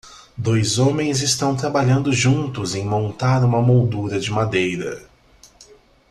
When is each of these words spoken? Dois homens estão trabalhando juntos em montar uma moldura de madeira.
Dois 0.35 0.79
homens 0.79 1.21
estão 1.21 1.55
trabalhando 1.55 2.11
juntos 2.11 2.73
em 2.73 2.83
montar 2.83 3.45
uma 3.45 3.61
moldura 3.61 4.19
de 4.19 4.31
madeira. 4.31 5.07